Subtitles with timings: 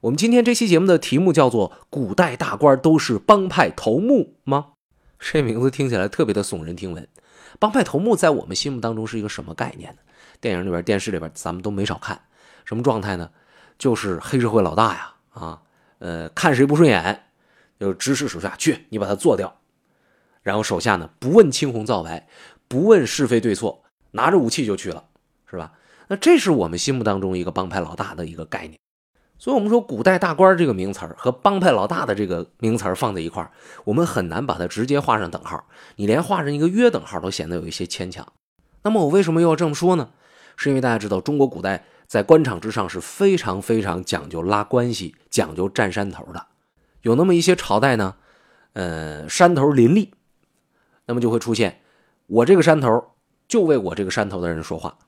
[0.00, 4.68] 我们今天这期节目的题目叫做“古代大官都是帮派头目吗？”
[5.20, 7.06] 这名字听起来特别的耸人听闻。
[7.58, 9.98] 帮派头目在我们心目当中是一个什么概念呢？
[10.40, 12.18] 电影里边、电视里边，咱们都没少看。
[12.64, 13.30] 什么状态呢？
[13.78, 15.60] 就是黑社会老大呀，啊，
[15.98, 17.24] 呃，看谁不顺眼，
[17.78, 19.54] 就指使手下去，你把他做掉。
[20.42, 22.26] 然后手下呢，不问青红皂白，
[22.68, 23.82] 不问是非对错，
[24.12, 25.04] 拿着武器就去了，
[25.50, 25.74] 是吧？
[26.08, 28.78] 那这是我们心目当中一个帮派老大的一个概念。
[29.40, 33.50] 所以，我们说古代大官这个名词和帮派老大的这个名词放在一块，
[33.84, 35.64] 我们很难把它直接画上等号。
[35.96, 38.30] 你连画上一个约等号都显得有一些牵强。
[38.82, 40.10] 那么，我为什么又要这么说呢？
[40.56, 46.46] 是因为大家知道，中国古代在官场之上是非常非常讲究拉关系、讲究占山头的。
[47.00, 48.16] 有那么一些朝代呢，
[48.74, 50.12] 呃，山头林立，
[51.06, 51.80] 那么就会出现
[52.26, 53.12] 我这个山头
[53.48, 54.98] 就为我这个山头的人说话，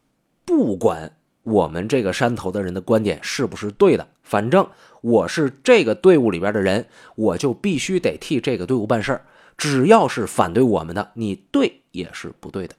[0.47, 1.19] 不管。
[1.43, 4.07] 我们这个山头的人的观点是不是对的？
[4.23, 4.69] 反正
[5.01, 9.25] 我是这个队伍里边的人，我就必须得替这个队伍办事儿。
[9.59, 12.75] 只要是反对我们的，你对也是不对的。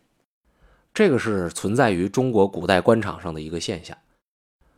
[0.94, 3.98] 这个是存在于中国古代官场上的一个现象。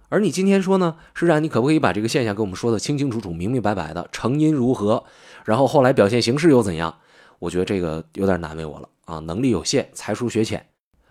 [0.09, 5.03] 而你今天说呢，是让你可不可以把这个现象给我们说的清清楚楚、明明白白的，成因如何，
[5.45, 6.99] 然后后来表现形式又怎样？
[7.39, 10.65] 我觉得这个有点难为我了啊，能力有限，才疏学浅，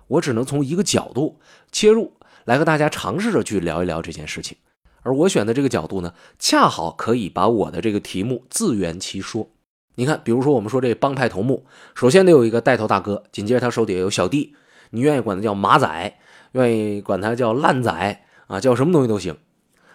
[0.06, 1.38] 我只能从一个角度
[1.70, 2.12] 切入。
[2.44, 4.58] 来和大家尝试着去聊一聊这件事情，
[5.02, 9.50] 而我选的这个角度呢，恰好可以把我的这个题目自圆其说。
[9.96, 11.64] 你看，比如说我们说这帮派头目，
[11.94, 14.56] 首先得有一个带头大哥，紧接着他手底下有小弟，
[14.90, 16.18] 你愿意管他叫马仔，
[16.52, 19.36] 愿意管他叫烂仔啊，叫什么东西都行。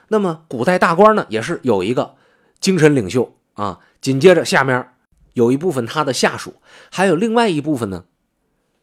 [0.08, 2.16] 那么古代大官呢，也是有一个
[2.60, 4.90] 精神领袖啊，紧接着下面
[5.34, 6.56] 有一部分他的下属，
[6.90, 8.06] 还有另外一部分呢，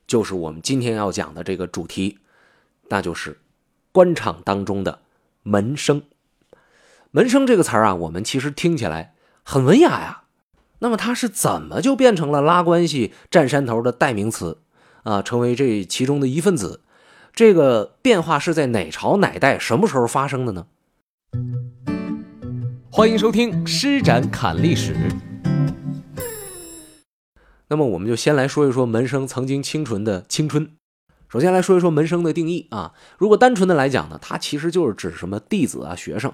[0.07, 2.19] 就是我们今天要讲的这个主题，
[2.89, 3.39] 那就是。
[3.97, 4.99] 官场当中的
[5.43, 6.03] 门生，
[7.13, 10.25] 门生这个词儿啊，我们其实听起来很文雅呀。
[10.81, 14.59] 那么它是怎么就变成了拉关系、占山头的代名词
[15.05, 15.23] 啊？
[15.23, 16.83] 成为这其中的一份子？
[17.33, 20.67] 这个变化是在哪朝哪代、什么时候发生的呢？
[22.91, 24.95] 欢迎收听《施展侃历史》。
[27.69, 30.73] 那么我们就先来说一说门生曾经清纯的青春。
[31.29, 36.33] 首先来说一说门生的定义啊，如果单纯的来讲呢，它其实就是指什么弟子啊、学生。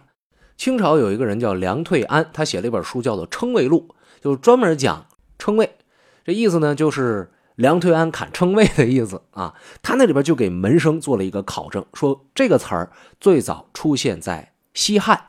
[0.57, 3.89] 清朝有一个人叫梁退安，他写了一本书叫做《称谓录》，
[4.23, 5.07] 就专门讲
[5.39, 5.77] 称谓。
[6.25, 9.55] 这意思呢，就是梁退安砍称谓的意思啊。
[9.83, 15.29] 他那里边就给门生做了一个考证，说这个词儿最早出现在西汉，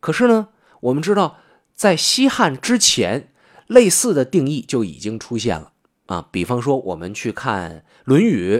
[0.00, 0.48] 可是呢，
[0.80, 1.36] 我们知道
[1.74, 3.30] 在西汉之前，
[3.66, 5.73] 类似的定义就已经出现了。
[6.06, 8.56] 啊，比方说，我们去看《论语》，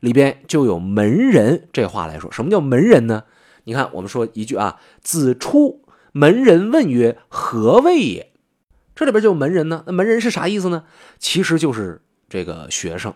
[0.00, 2.30] 里边就有“门人”这话来说。
[2.30, 3.24] 什么叫门人呢？
[3.64, 8.32] 你看，我们说一句啊，“子出门人问曰：何谓也？”
[8.94, 9.82] 这里边就有门人呢。
[9.86, 10.84] 那门人是啥意思呢？
[11.18, 13.12] 其实就是这个学生。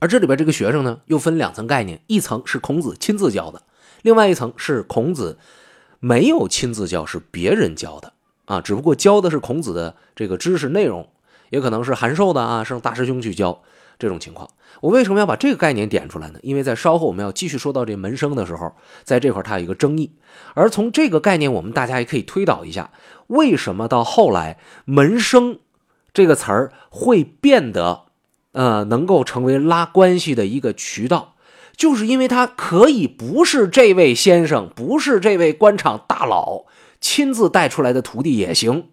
[0.00, 3.62] 而这里边这个学生呢，又分两层概念：一层是孔子亲自教的，
[4.02, 5.38] 另外一层是孔子
[5.98, 8.12] 没有亲自教，是别人教的
[8.44, 8.60] 啊。
[8.60, 11.08] 只不过教的是孔子的这个知识内容。
[11.50, 13.62] 也可能是函授的啊，让大师兄去教
[13.98, 14.48] 这种情况。
[14.80, 16.38] 我为什么要把这个概念点出来呢？
[16.42, 18.72] 因为在稍后我们要继续说到这门生的时候，
[19.02, 20.12] 在这块它有一个争议。
[20.54, 22.92] 而从这个概念，我们大家也可以推导一下，
[23.26, 25.58] 为什么到后来门生
[26.12, 28.04] 这个词儿会变得
[28.52, 31.34] 呃能够成为拉关系的一个渠道，
[31.76, 36.66] 就是因为它可以不是这位先生，不是这位官场大佬
[37.00, 38.90] 亲自带出来的徒弟也行。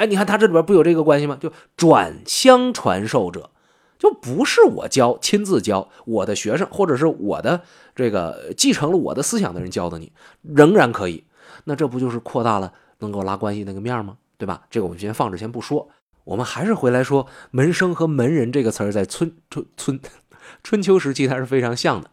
[0.00, 1.36] 哎，你看他这里边不有这个关系吗？
[1.38, 3.50] 就转相传授者，
[3.98, 7.60] 就不是我教亲自教我的学生，或者是我的
[7.94, 10.10] 这个继承了我的思想的人教的你，
[10.42, 11.24] 仍然可以。
[11.64, 14.16] 那这不就是扩大了能够拉关系那个面吗？
[14.38, 14.62] 对吧？
[14.70, 15.90] 这个我们先放着先不说，
[16.24, 20.00] 我们还是回来说门生和门人这个词儿在春春春
[20.64, 22.10] 春秋时期它是非常像的。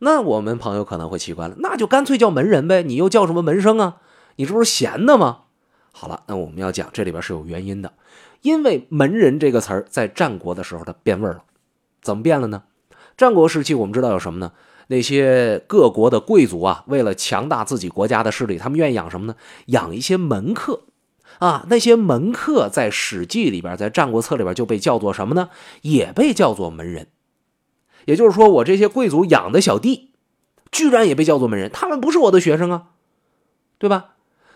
[0.00, 3.96] 那我们朋友可能会奇怪了，那就干脆叫门人呗，你又叫什么门生啊？
[4.36, 5.43] 你这不是闲的吗？
[5.96, 7.92] 好了，那我们要讲这里边是有原因的，
[8.42, 11.44] 因为“门人”这个词儿在战国的时候它变味了，
[12.02, 12.64] 怎么变了呢？
[13.16, 14.50] 战国时期我们知道有什么呢？
[14.88, 19.36] 那些各国的贵族啊，为了强大自己国家的势力，他们愿意养什么呢？
[19.66, 20.82] 养一些门客
[21.38, 21.64] 啊。
[21.70, 25.50] 那些门客在《史记》里边，在《战国策》里边就被叫做什么呢？
[25.82, 27.06] 也被叫做门人。
[28.06, 30.10] 也就是说，我这些贵族养的小弟，
[30.72, 32.88] 居然也被叫做门人，他们不是我的学生啊，
[33.78, 34.13] 对吧？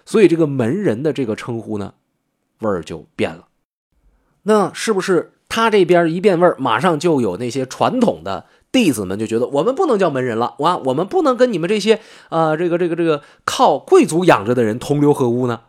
[0.09, 1.93] 所以这个门人的这个称呼呢，
[2.61, 3.49] 味儿就变了。
[4.45, 12.01] 那是不是他这边一变味儿，马上就有那些传统的弟子们就觉得我们不能叫门人了，哇，我们不能跟你们这些
[12.31, 15.61] 呃这个这个这个靠贵族养着的人同流合污呢，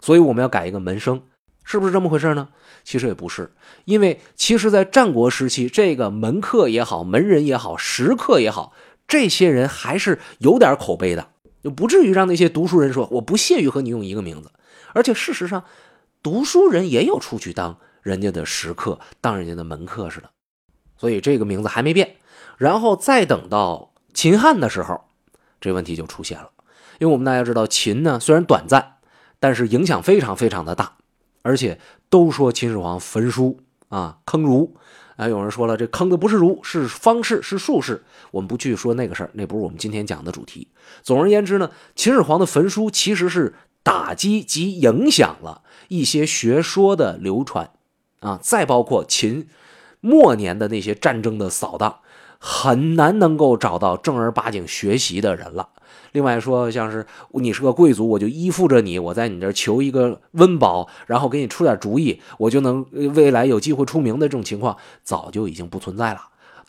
[0.00, 1.22] 所以我们要改一个门生，
[1.64, 2.50] 是不是这么回事呢？
[2.84, 3.50] 其实也不是，
[3.84, 8.72] 因为其实，在战国时期，这个门客也好，门人也好，食客也好，
[9.08, 11.30] 这些人还是有点口碑的，
[11.62, 14.50] 就不至于让那些读书人说我不屑于和你用一个名字。
[14.94, 15.64] 而且事实上，
[16.22, 20.30] 读书人也有出去当人家的食客、当人家的门客似的，
[20.96, 22.16] 所以这个名字还没变。
[22.56, 25.04] 然后再等到秦汉的时候，
[25.60, 26.50] 这问题就出现了。
[26.98, 28.96] 因为我们大家知道，秦呢虽然短暂，
[29.38, 30.96] 但是影响非常非常的大，
[31.42, 31.78] 而且
[32.08, 34.74] 都说秦始皇焚书啊，坑儒。
[35.18, 38.04] 啊，有人说了，这坑的不是儒，是方士，是术士。
[38.30, 40.68] 我们不去说那个事儿，那不是我们今天讲的主题。
[41.02, 47.70] 总而言之呢，秦始皇的焚书其实是打击及影响了一些学说的流传
[48.20, 49.48] 啊，再包括秦
[50.00, 51.98] 末年的那些战争的扫荡。
[52.40, 55.70] 很难能够找到正儿八经学习的人了。
[56.18, 62.84] 另外说，像是你是个贵族，我就依附着你，我在你这求一个温饱，然后给你出点主意，我就能
[63.14, 66.20] 未来有机会出名的这种情况，早就已经不存在了。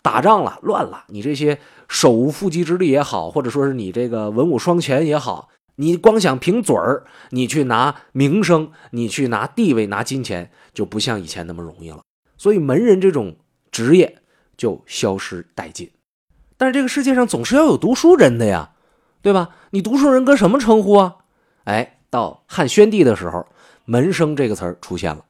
[0.03, 1.57] 打仗了，乱了，你这些
[1.87, 12.01] 手无缚鸡之力也好，或者说是你这个文武双全也好，你光想凭嘴儿，你去拿名声，你去拿地位，拿金钱，就不像以前那么容易了。
[12.37, 13.37] 所以门人这种
[13.71, 14.17] 职业。
[14.59, 15.89] 就消失殆尽，
[16.57, 18.71] 但是这个世界上总是要有读书人的呀，
[19.21, 19.49] 对吧？
[19.71, 21.17] 你读书人跟什么称呼啊？
[21.65, 23.45] 哎，到汉宣帝的时候，
[23.85, 25.25] 门生这个词儿出现了。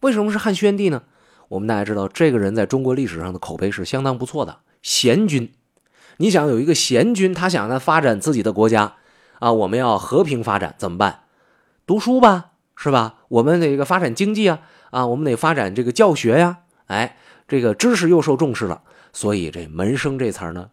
[0.00, 1.02] 为什么是汉宣帝呢？
[1.48, 5.52] 我们大家知道，这个人在中国历史上的口碑是相当不错的，贤君。
[6.18, 8.94] 你想有一个贤君，他想他发展自己的国家
[9.38, 11.20] 啊，我们要和平发展，怎么办？
[11.86, 13.16] 读书吧，是吧？
[13.28, 14.60] 我们得个发展经济啊，
[14.90, 17.16] 啊，我们得发展这个教学呀，哎。
[17.50, 20.68] 这个知识又受重视了，所以这门生这词儿呢，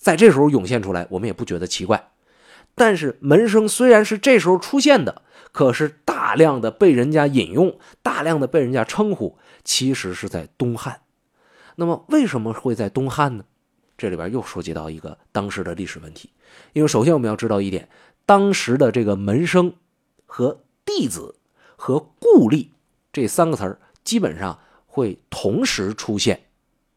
[0.00, 2.10] 在这时候涌现出来，我们也不觉得奇怪。
[2.74, 11.02] 但是门生虽然是这时候出现的，可是大量的被人家引用，大量的被人家称呼，其实是在东汉。
[11.76, 13.44] 那么为什么会在东汉呢？
[13.98, 16.30] 这里边又涉及到一个当时的历史问题。
[16.72, 17.88] 因为首先我们要知道一点，
[18.24, 19.74] 当时的这个门生
[20.24, 21.36] 和弟子
[21.76, 22.68] 和故吏
[23.12, 24.58] 这三个词儿基本上。
[24.92, 26.48] 会同时出现，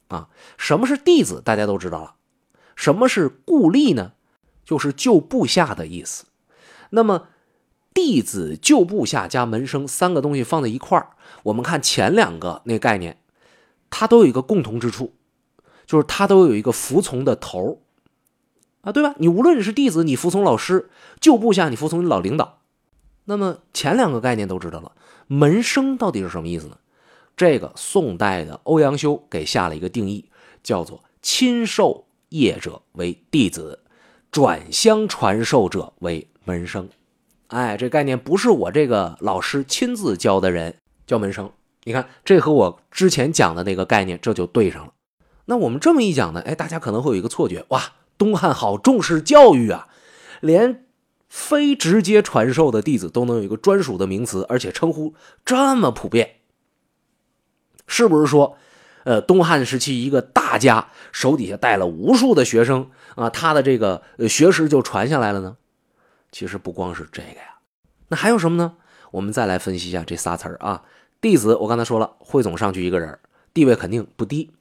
[0.08, 0.28] 啊，
[0.58, 1.44] 什么是弟子？
[1.46, 2.16] 大家都知道了。
[2.76, 4.14] 什么是故吏呢？
[4.64, 6.26] 就是旧部下的意思。
[6.92, 7.28] 那么，
[7.94, 11.10] 弟子、旧部下加门生三个东西放在一块儿，
[11.44, 13.18] 我们看前两个那概念，
[13.90, 15.14] 它都有一个共同之处，
[15.86, 17.82] 就是它都有一个服从的头
[18.82, 19.16] 啊，对吧？
[19.18, 20.88] 你无论是弟子，你服从老师；
[21.20, 22.62] 旧部下，你服从你老领导。
[23.26, 24.94] 那么前两个概念都知道了，
[25.28, 26.78] 门生到底是什么意思呢？
[27.36, 30.30] 这个宋代的欧阳修给下了一个定义，
[30.62, 33.80] 叫做“亲授业者为弟子，
[34.32, 36.90] 转相传授者为门生”。
[37.48, 40.76] 哎，这概念不是我这个老师亲自教的人
[41.06, 41.52] 叫门生。
[41.84, 44.94] 你看，这和我之前讲的那个概念这就对上了。
[45.46, 49.90] 那我们这么一讲呢，哎，大家可能会有一个错觉：哇，东汉好重视教育啊，
[50.42, 50.86] 连
[51.30, 55.14] 非直接传授的弟子都能有一个专属的名词，而且称呼
[55.46, 56.38] 这么普遍。
[57.86, 58.58] 是不是说，
[59.04, 65.58] 呃，东汉时期一个大家手底下带了无数的学生啊，他的这个学识就传下来了呢？
[66.32, 67.60] 其实不光是这个呀，
[68.08, 68.76] 那还有什么呢？
[69.12, 70.84] 我们再来分析一下这仨词儿啊。
[71.22, 73.20] 弟子，我刚才说了，汇总上去一个人，
[73.54, 74.52] 地位肯定不低。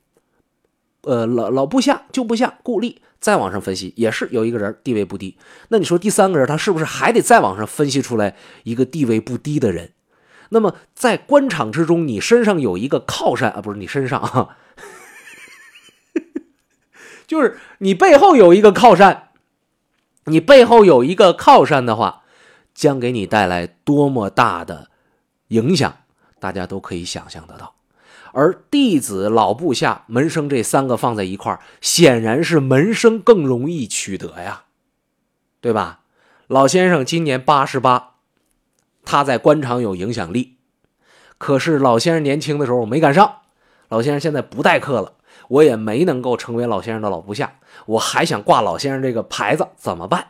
[1.03, 5.37] 呃，老老部下、旧部下、故吏，再往上分析也是有一个人地位不低。
[5.69, 9.93] 那你说第三个人，他是不是还得再往上分析出来一个地位不低的人？
[10.53, 14.59] 那么，在官场之中，你身上有一个靠山啊，不是你身上啊，
[17.27, 19.31] 就是你背后有一个靠山。
[20.27, 22.23] 你背后有一个靠山的话，
[22.75, 24.91] 将给你带来多么大的
[25.49, 25.97] 影响，
[26.39, 27.75] 大家都可以想象得到。
[28.33, 34.65] 而弟子、老部下、门生这三个放在一块，显然是门生更容易取得呀，
[35.61, 36.01] 对吧？
[36.47, 38.12] 老先生今年八十八。
[39.05, 40.57] 他在官场有影响力，
[41.39, 43.41] 可是老先生年轻的时候我没赶上。
[43.89, 45.15] 老先生现在不待客了，
[45.49, 47.59] 我也没能够成为老先生的老部下。
[47.85, 50.29] 我还想挂老先生这个牌子，怎么办？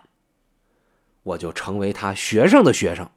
[1.23, 3.09] 我就成为他学生的学生。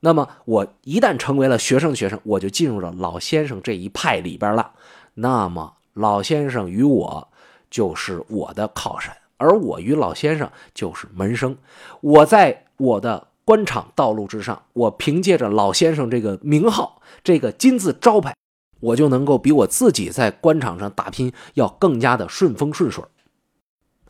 [0.00, 4.72] 那么我一旦成为了学生的学生，我就进入了老先生这一派里边了。
[5.14, 7.28] 那么老先生与我
[7.70, 11.56] 就是我的靠山，而我与老先生就是门生。
[12.00, 13.28] 我在我的。
[13.44, 18.34] 官场道路之上，我凭借着老先生这个名号，这个金字招牌，
[18.80, 23.04] 我就能够比我自己在官场上打拼要更加的顺风顺水。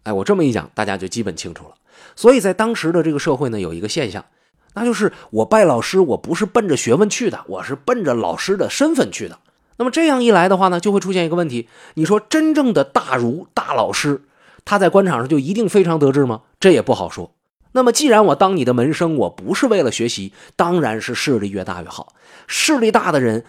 [0.04, 1.74] 哎，我这么一讲，大家就基本清楚了。
[2.14, 4.24] 所以在当时的这个社会呢，有一个现象，
[4.74, 9.38] 那就是我拜老师，我不是奔着学问去的，我是奔着老师的身份去的。
[9.76, 14.22] 那么这样一来的话呢，就会出现一个问题：你说真正的大儒、大老师，
[14.64, 16.42] 他在官场上就一定非常得志吗？
[16.60, 17.32] 这也不好说。
[17.76, 22.14] 那么既然我当你的门生，我不是为了学习，当然是势力越大越好。
[22.46, 23.44] 势力大的人，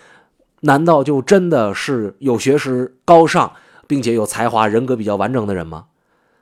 [0.62, 3.54] 难道就真的是有学识、高尚，
[3.88, 5.86] 并且有才华、人格比较完整的人吗？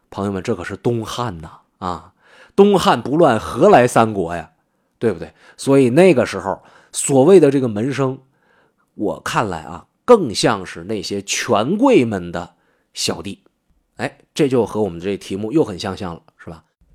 [0.10, 1.60] 朋友们，这可是东汉呐！
[1.80, 2.14] 啊，
[2.56, 4.52] 东汉不乱，何来三国呀？
[4.98, 5.34] 对不对？
[5.58, 8.20] 所以那个时候，所谓的这个门生。
[8.96, 12.54] 我看来啊，更像是那些权贵们的
[12.94, 13.44] 小弟，
[13.96, 16.22] 哎，这就和我们这题目又很相像了，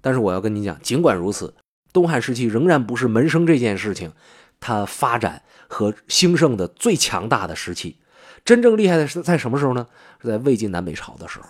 [0.01, 1.55] 但是我要跟你讲，尽管如此，
[1.93, 4.13] 东汉时期仍然不是门生这件事情
[4.61, 7.97] 它发展和兴盛的最强大的时期。
[8.45, 9.87] 真正厉害的是在什么时候呢？
[10.23, 11.49] 是在魏晋南北朝的时候。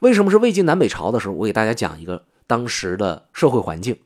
[0.00, 1.34] 为什么是魏晋南北朝的时候？
[1.34, 3.98] 我给大家讲一个当时的社会环境，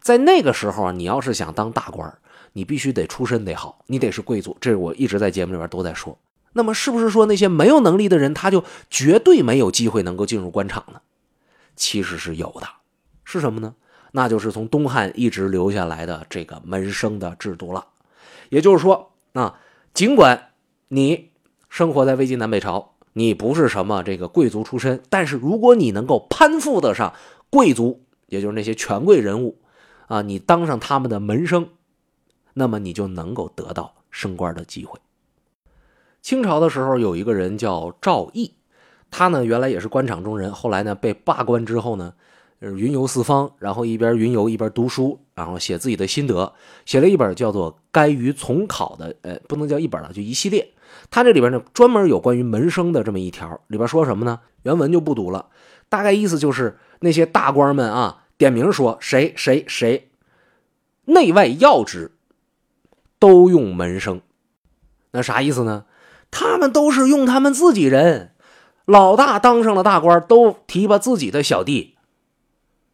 [0.00, 2.16] 在那个时候啊，你要是想当大官
[2.52, 6.18] 你必须得出身得好，你得是贵族，这是我一直在节目里边都在说。
[6.54, 11.00] 那么是不是说那些没有能力的人，他就绝对没有机会能够进入官场呢？
[11.74, 12.66] 其实是有的，
[13.26, 13.74] 是什么呢？
[14.12, 17.88] 那就是从东汉一直留下来的这个门生的制度了。
[18.48, 19.60] 也就是说，啊，
[19.92, 20.52] 尽管
[20.88, 21.32] 你
[21.68, 27.12] 生活在魏晋南北朝，你不是什么这个贵族出身，但是如果你能够攀附得上
[27.50, 29.58] 贵族，也就是那些权贵人物，
[30.06, 31.68] 啊，你当上他们的门生。
[32.58, 34.98] 那么你就能够得到升官的机会。
[36.22, 38.54] 清朝的时候有一个人叫赵毅，
[39.10, 42.14] 他呢原来也是官场中人，后来呢被罢官之后呢，
[42.60, 46.52] 云游四方，然后一边云游一边读书，然后写自己的心得，
[46.84, 50.72] 写了一本叫做《该于从考》的，呃，不能叫一本了，就一系列。
[51.10, 54.40] 他这里边呢专门有关于门生的这么一条，里边说什么呢？
[54.62, 55.46] 原文就不读了，
[55.88, 60.10] 大概意思就是那些大官们啊，点名说谁谁谁，
[61.04, 62.12] 内外要职。
[63.18, 64.20] 都用门生，
[65.12, 65.86] 那啥意思呢？
[66.30, 68.32] 他们都是用他们自己人，
[68.84, 71.95] 老大当上了大官，都提拔自己的小弟，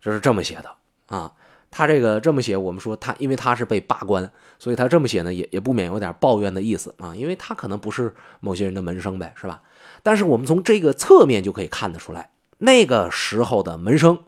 [0.03, 1.33] 这是这么写的啊。
[1.71, 7.17] 他这个这么写，我们说他，因为他是被罢官，所以他这么写呢，也也不免有点抱怨的意思啊。
[7.17, 9.63] 因为他可能不是某些人的门生呗，是吧？
[10.03, 14.19] 但是我们从这个侧面就可以看得出来，那个时候的门生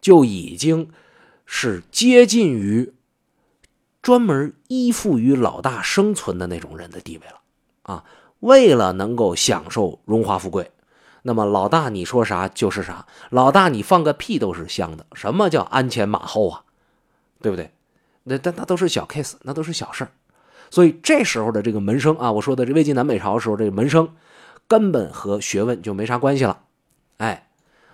[0.00, 0.88] 就已经
[1.44, 2.94] 是接近于。
[4.02, 7.40] 专门依附于老大生存的那种人的地位了，
[7.82, 8.04] 啊，
[8.38, 10.70] 为了能够享受荣华富贵，
[11.22, 15.06] 那么老大你说啥就是啥，老大你放个屁都是香的。
[15.14, 16.64] 什么叫鞍前马后啊？
[17.42, 17.72] 对不对？
[18.24, 20.10] 那那那都是小 case，那都是小事儿。
[20.70, 24.14] 所以这时候的这个门生啊，我说的这魏晋南北朝的时候这个门生，
[24.68, 26.60] 根本和学问就没啥关系了。
[27.16, 27.48] 哎，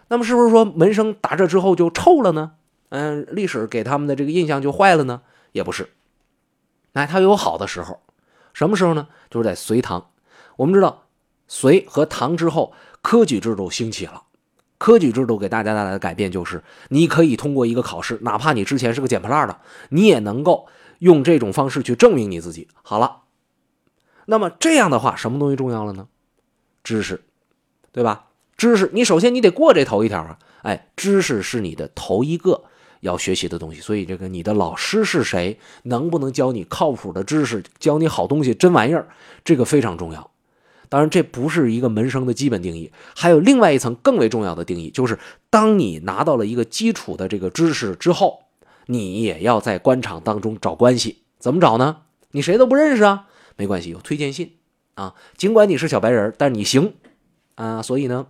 [0.08, 2.52] 那么是不是说门生打这之后就臭了呢？
[2.90, 5.22] 嗯，历史给他们的这个印象就坏了呢？
[5.52, 5.90] 也不是。
[6.92, 8.00] 哎，他有好的时候，
[8.52, 9.08] 什么时候呢？
[9.30, 10.10] 就是在隋唐。
[10.56, 11.04] 我们知道，
[11.48, 12.72] 隋和唐之后，
[13.06, 14.24] 科举制度兴起了。
[14.78, 19.60] 科举制度给大家带来的改变就是，你可以通过一个考试，哪怕你之前是个捡破烂的，
[19.90, 20.66] 你也能够
[20.98, 22.66] 用这种方式去证明你自己。
[22.82, 23.18] 好了，
[24.24, 26.08] 那么这样的话，什么东西重要了呢？
[26.82, 27.22] 知识，
[27.92, 28.24] 对吧？
[28.56, 30.40] 知识，你首先你得过这头一条啊。
[30.62, 32.64] 哎，知识是你的头一个。
[33.02, 39.06] 要学习的东西，所以这个你的老师是谁，能不能教你靠谱的知识，教你好东西，真玩意儿，
[39.44, 40.28] 这个非常重要。
[40.88, 45.18] 当然，这不是一个门生的基本定义，还有另外一层更为重要的定义，就是
[45.50, 48.44] 当你拿到了一个基础的这个知识之后，
[48.86, 51.22] 你也要在官场当中找关系。
[51.38, 52.02] 怎么找呢？
[52.30, 53.26] 你谁都不认识啊，
[53.56, 54.56] 没关系，有推荐信
[54.94, 55.14] 啊。
[55.36, 56.94] 尽管你是小白人，但是你行
[57.54, 58.26] 啊，所以呢。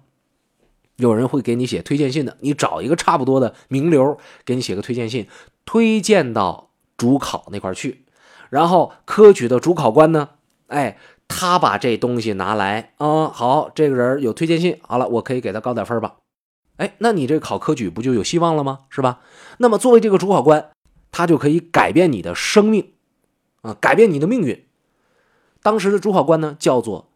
[0.96, 5.28] 有人会给你写推荐信的，你找一个差不多的名流给你写个推荐信，
[5.66, 8.06] 推荐到主考那块去，
[8.48, 10.30] 然后科举的主考官呢，
[10.68, 10.96] 哎，
[11.28, 16.16] 他把这东西拿来啊，好，这个人有推荐信，好了，我可以给他高点分吧，
[16.76, 18.80] 哎，那你这考科举不就有希望了吗？
[18.88, 19.21] 是吧？
[19.59, 20.71] 那么作为这个主考官，
[21.11, 22.92] 他就可以改变你的生命
[23.62, 24.64] 啊，改变你的命运。
[25.62, 27.09] 当时的主考官呢，叫做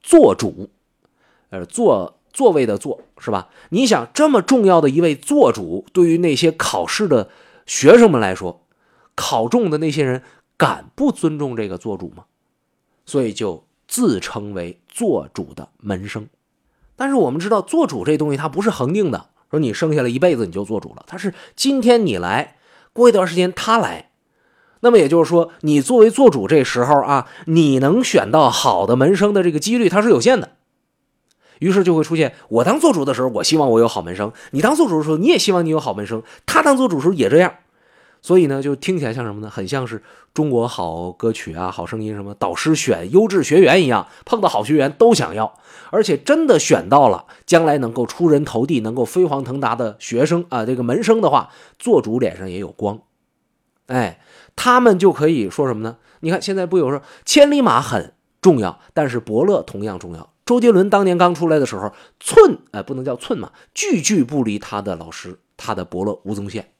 [0.00, 0.70] 做主，
[1.50, 2.16] 呃，做。
[2.32, 3.48] 座位的座是吧？
[3.70, 7.28] 你想这么重要的一位做主，对于那些考试的
[7.66, 8.64] 学生们来说，
[9.16, 10.22] 考中的那些人
[10.56, 12.26] 敢不尊重这个做主吗？
[13.06, 16.28] 所以就自称为做主的门生。
[16.96, 22.56] 但是我们知道，做主这东西它不是恒定的，说你生下来一辈子你就做主了，他是今天你来，
[22.92, 24.10] 过一段时间他来。
[24.82, 30.52] 那么也就是说，你作为做主这时候啊，你能选到好的门生的这个几率它是有限的。
[31.58, 36.22] 于是就会出现，我当做主的时候，我希望我有好门生；你当做主的时候，你也希望你有好门生。
[36.46, 37.54] 他当做主的时候也这样，
[38.22, 39.48] 所以呢，就听起来像什么呢？
[39.48, 40.02] 很像是
[40.34, 45.58] 中国好歌曲啊、好声音什么导师选优质学员一样，碰到好学员都想要，
[45.90, 53.00] 而且真的选到了将来能够出人头地、能够飞黄腾达的学生啊，这个门生的话，做主脸上也有光。
[53.86, 54.20] 哎，
[54.54, 55.96] 他们就可以说什么呢？
[56.20, 60.32] 你看现在不有说千里马很重要，但是伯乐同样重要。
[60.44, 66.72] 周杰伦当年刚出来的时候，寸哎不能叫寸嘛，句句不离他的老师，他的伯乐吴宗宪。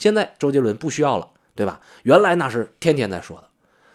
[0.00, 1.80] 现在周杰伦不需要了，对吧？
[2.02, 3.44] 原来那是天天在说的，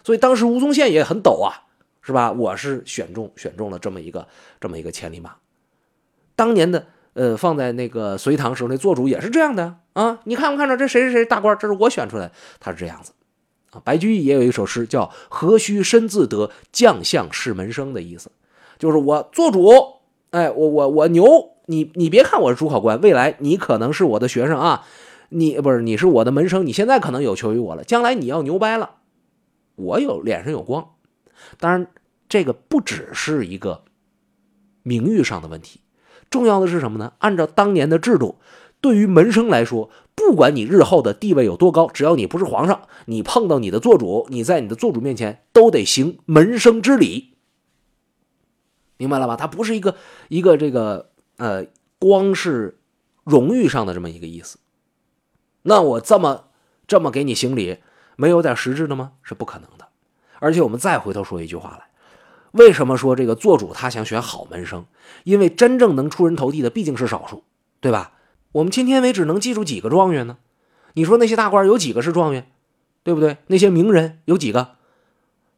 [0.04, 1.66] 所以当时吴宗宪也很抖啊，
[2.00, 2.30] 是吧？
[2.30, 4.28] 我是选中选中了这么一个
[4.60, 5.34] 这么一个千里马。
[6.36, 13.12] 当年的呃放在那个隋唐时候那做主也是这样的啊，你看没看着这谁谁谁大官，这是我选出来，他是这样子
[13.72, 13.82] 啊。
[13.84, 18.30] 白居易也有一首诗叫“何须身自得，将相是门生”的意思。
[18.78, 19.72] 就是我做主，
[20.30, 21.24] 哎，我我我牛，
[21.64, 24.84] 你你别看我是主考官，未来你可能是我的学生啊，
[25.28, 28.96] 你不是你是我的门生，你现在可能有求于我了，将来你要牛掰了，
[29.74, 30.94] 我有脸上有光。
[31.58, 31.88] 当然，
[32.28, 33.84] 这个不只是一个
[34.82, 35.80] 名誉上的问题，
[36.30, 37.12] 重要的是什么呢？
[37.18, 38.36] 按照当年的制度，
[38.80, 47.34] 对于门生来说，不管你日后的地位有多高，只要你不是皇上，你碰到你的做主，你在你的做主面前都得行门生之礼。
[48.96, 49.36] 明白了吧？
[49.36, 49.96] 它不是一个
[50.28, 51.66] 一个这个呃，
[51.98, 52.78] 光是
[53.24, 54.58] 荣誉上的这么一个意思。
[55.66, 56.44] 那我这么
[56.86, 57.78] 这么给你行礼，
[58.16, 59.12] 没有点实质的吗？
[59.22, 59.86] 是不可能的。
[60.38, 61.86] 而且我们再回头说一句话来，
[62.52, 64.86] 为什么说这个做主他想选好门生？
[65.24, 67.42] 因为真正能出人头地的毕竟是少数，
[67.80, 68.12] 对吧？
[68.52, 70.38] 我们今天为止能记住几个状元呢？
[70.94, 72.50] 你说那些大官有几个是状元，
[73.02, 73.38] 对不对？
[73.48, 74.76] 那些名人有几个？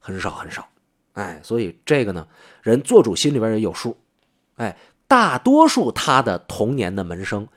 [0.00, 0.68] 很少很少。
[1.12, 2.26] 哎，所以这个呢，
[2.62, 3.98] 人做主心里边也有数。
[4.56, 7.48] 哎，大多数他的童年的门生，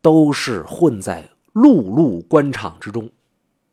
[0.00, 3.10] 都是混在碌碌官场之中，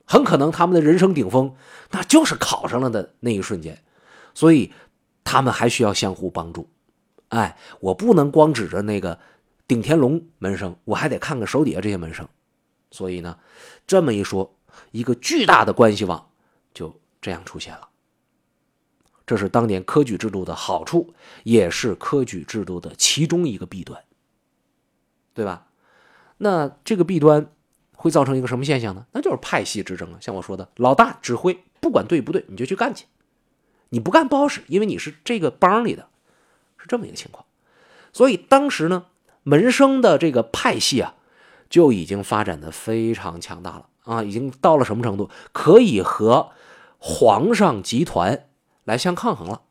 [0.06, 1.56] 很可能他们的人生顶峰，
[1.92, 3.84] 那就是考上了的那一瞬间。
[4.34, 4.72] 所以
[5.24, 6.70] 他们还需要相互帮助。
[7.30, 9.20] 哎，我不能光指着那个
[9.68, 12.28] 顶天龙门生，我还得看看手底下这些门生。
[12.92, 13.38] 所以呢，
[13.86, 14.56] 这么一说，
[14.92, 16.30] 一个巨大的关系网
[16.74, 17.90] 就这样出现了。
[19.26, 21.14] 这是当年科举制度的好处，
[21.44, 24.02] 也是科举制度的其中一个弊端，
[25.34, 25.68] 对吧？
[26.38, 27.52] 那这个弊端
[27.98, 29.06] 会造成一个什么现象呢？
[29.12, 30.18] 那就是派系之争啊！
[30.22, 33.06] 像我说的，老大指挥，不管对不对，你就去干去，
[33.90, 36.08] 你不干不好使，因为你是这个帮里的，
[36.78, 37.44] 是这么一个情况。
[38.14, 39.08] 所以当时呢，
[39.44, 41.16] 门生的这个派系啊，
[41.70, 45.30] 就已经发展的非常强大了啊，已经到了什么程度？
[45.52, 46.52] 可以和
[46.98, 48.46] 皇上集团。
[48.88, 49.64] 来相抗衡了，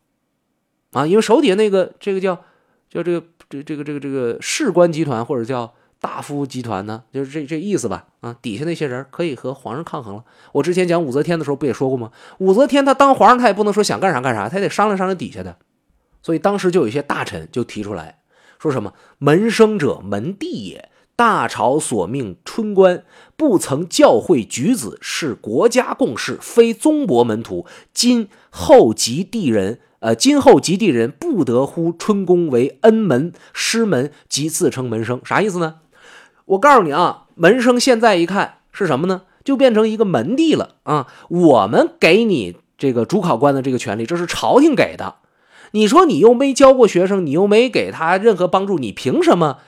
[0.93, 2.45] 啊，因为手底下那个这个叫
[2.91, 10.25] 叫这个这这个这个这个士官集团或者叫大夫集团呢，就是这这意思吧，啊，底下那些人可以和皇上抗衡了。
[10.53, 12.11] 我之前讲武则天的时候不也说过吗？
[12.39, 15.57] 武则天她当皇上，她也不能说想干啥干啥，她得商量商量底下的。
[16.23, 18.19] 所以当时就有一些大臣就提出来
[18.59, 23.03] 说什么：“门生者，门第也。”大朝所命春官
[23.39, 27.65] 不曾教诲举子，是国家共事，非宗伯门徒。
[27.95, 35.19] 今后及第人，呃，今后及第人不得呼春宫为恩门、师门，即自称门生。
[35.25, 35.77] 啥意思呢？
[36.47, 39.23] 我告诉你啊，门生现在一看是什么呢？
[39.45, 41.07] 就变成一个门第了啊！
[41.29, 45.17] 我们给你这个主考官的这个权利，这是朝廷给的。
[45.71, 49.59] 你说你又没教过学生，你又没给他任何帮助，你凭什么？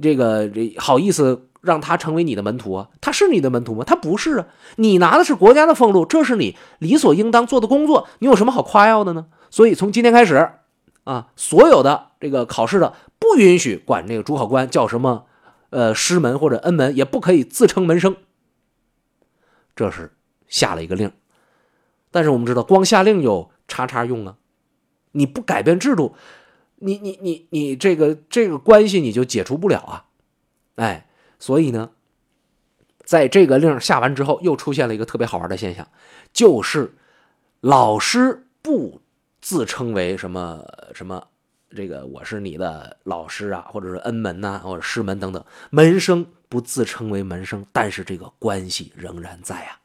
[0.00, 2.88] 这个这好意思让他成为你的门徒啊？
[3.00, 3.84] 他是你的门徒吗？
[3.84, 4.46] 他不是啊！
[4.76, 9.26] 你拿的是国家的俸禄，这是你理所应当做的工作，你有什么好夸耀的呢？
[9.50, 10.50] 所以从今天开始，
[11.04, 15.24] 啊，所有的这个考试的不允许管那个主考官叫什么，
[15.70, 18.16] 呃，师门或者恩门，也不可以自称门生。
[19.76, 20.12] 这是
[20.48, 21.12] 下了一个令，
[22.10, 24.36] 但是我们知道，光下令有叉叉用啊，
[25.12, 26.16] 你不改变制度。
[26.80, 30.06] 你你你你这个这个关系你就解除不了啊，
[30.76, 31.90] 哎，所以呢，
[33.04, 35.88] 在这个令下完之后，又出现了一个特别好玩的现象，
[36.32, 36.96] 就是
[37.60, 39.00] 老师不
[39.40, 41.26] 自称为什么什么，
[41.74, 49.80] 这个我是你的老师啊，或者是恩门呐，或者师门等等，门生不自称为门生，但是这个关系仍然在啊，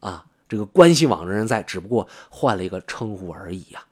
[0.00, 3.84] 啊，这个关系网仍然在，只不过换了一个称呼而已呀，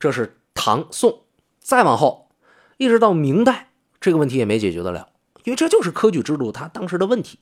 [0.00, 1.22] 这是唐宋。
[1.60, 2.28] 再往后，
[2.76, 5.08] 一直到明代，这个问题也没解决得了，
[5.44, 7.38] 因为这就是科举制度它当时的问题。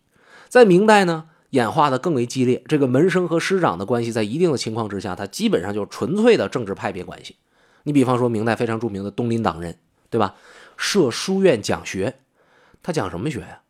[0.49, 2.62] 在明代呢，演化的更为激烈。
[2.66, 7.37] 这个门生和师长的关系，在一定的情况之下，它基本上就是纯粹的政治派别关系。
[7.85, 9.79] 你比方说，明代非常著名的东林党人，
[10.11, 10.35] 对吧？
[10.77, 12.16] 设书院讲学，
[12.83, 13.61] 他讲什么学呀？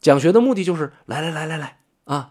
[0.00, 2.30] 讲学的目的就是来来来来来啊，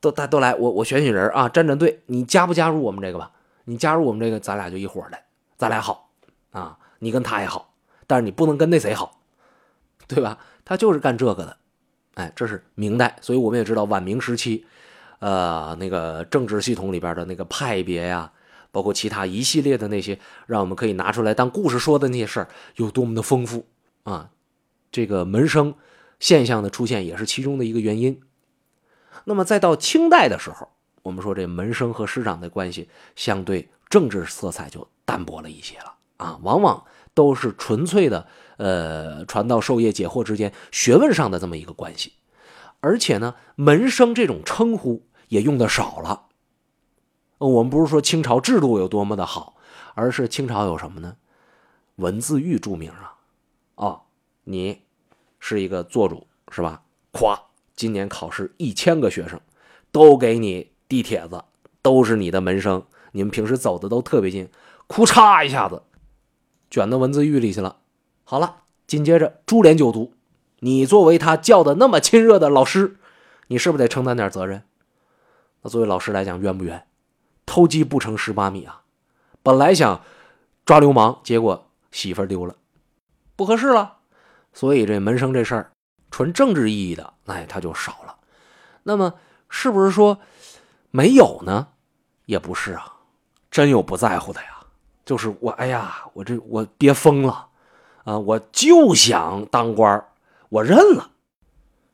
[0.00, 3.30] 都大都来，我我选选人啊，站站队，你加不加入我们这个吧？
[3.64, 5.18] 你加入我们这个，咱俩就一伙的，
[5.56, 6.10] 咱俩好
[6.50, 7.74] 啊，你跟他也好，
[8.06, 9.20] 但是你不能跟那谁好，
[10.08, 10.38] 对吧？
[10.64, 11.56] 他就是干这个的。
[12.14, 14.66] 哎，这是明代，所以我们也知道晚明时期，
[15.20, 18.30] 呃，那个政治系统里边的那个派别呀，
[18.72, 23.66] 包括其他一系列的那些，让我们可以拿出来当故事说的那些事儿，有多么的丰富
[24.02, 24.30] 啊！
[24.90, 25.74] 这个门生
[26.18, 28.20] 现象的出现也是其中的一个原因。
[29.24, 30.68] 那么再到清代的时候，
[31.02, 38.26] 我们说这门生和师长的关系相对政治色彩就淡薄了一些了啊，往往都是纯粹的。
[38.58, 42.12] 呃，传道授业解惑之间学问上的这么一个关系，
[42.78, 46.26] 而且呢，门生这种称呼也用的少了。
[47.48, 49.56] 我们不是说清朝制度有多么的好，
[49.94, 51.16] 而是清朝有什么呢？
[51.96, 53.18] 文字狱著名啊！
[53.74, 54.02] 哦，
[54.44, 54.82] 你
[55.38, 56.82] 是一个做主是吧？
[57.12, 57.38] 咵，
[57.74, 59.40] 今年考试一千个学生
[59.90, 61.44] 都给你递帖子，
[61.82, 64.48] 都是你的门生，你们平时走的都特别近，
[64.86, 65.82] 哭嚓一下子
[66.70, 67.78] 卷到文字狱里去了。
[68.24, 70.14] 好了，紧接着株连九族，
[70.60, 72.96] 你作为他教的那么亲热的老师，
[73.48, 74.62] 你是不是得承担点责任？
[75.62, 76.86] 那作为老师来讲，冤不冤？
[77.52, 78.80] 偷鸡不成蚀把米啊！
[79.42, 80.00] 本来想
[80.64, 82.56] 抓流氓，结果媳妇丢了，
[83.36, 83.98] 不合适了。
[84.54, 85.70] 所以这门生这事儿，
[86.10, 88.16] 纯政治意义的，哎，他就少了。
[88.84, 89.12] 那么
[89.50, 90.18] 是不是说
[90.90, 91.68] 没有呢？
[92.24, 92.90] 也不是啊，
[93.50, 94.48] 真有不在乎的呀。
[95.04, 97.48] 就是我，哎呀，我这我憋疯了。
[98.04, 100.02] 啊，我就想当官
[100.48, 101.10] 我认了。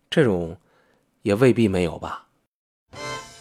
[0.08, 0.56] 这种
[1.22, 2.27] 也未必没有吧。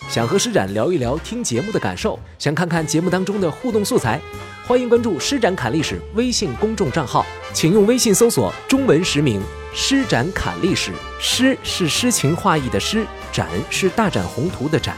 [0.09, 4.19] 想和施展聊一聊听节目的感受，想看看节目当中的互动素材，
[4.65, 9.41] 欢迎关注“施展侃历史”微信公众账号，请用微信搜索中文实名
[9.75, 10.93] “施展侃历史”。
[11.19, 14.95] 诗是诗情画意的诗，展是大展宏图的展。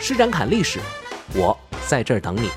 [0.00, 0.80] 施展侃历史，
[1.34, 2.50] 我在这儿等你。